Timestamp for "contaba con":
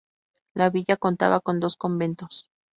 0.97-1.59